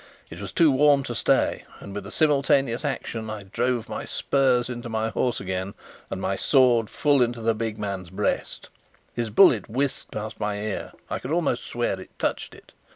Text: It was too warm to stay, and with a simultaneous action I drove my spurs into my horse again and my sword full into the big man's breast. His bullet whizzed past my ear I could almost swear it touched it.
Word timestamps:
It 0.31 0.41
was 0.41 0.51
too 0.51 0.71
warm 0.71 1.03
to 1.03 1.13
stay, 1.13 1.63
and 1.79 1.93
with 1.93 2.07
a 2.07 2.11
simultaneous 2.11 2.83
action 2.83 3.29
I 3.29 3.43
drove 3.43 3.87
my 3.87 4.03
spurs 4.03 4.67
into 4.67 4.89
my 4.89 5.09
horse 5.11 5.39
again 5.39 5.75
and 6.09 6.19
my 6.19 6.35
sword 6.35 6.89
full 6.89 7.21
into 7.21 7.39
the 7.39 7.53
big 7.53 7.77
man's 7.77 8.09
breast. 8.09 8.69
His 9.13 9.29
bullet 9.29 9.69
whizzed 9.69 10.09
past 10.11 10.39
my 10.39 10.57
ear 10.57 10.93
I 11.07 11.19
could 11.19 11.29
almost 11.29 11.67
swear 11.67 11.99
it 12.01 12.09
touched 12.17 12.55
it. 12.55 12.71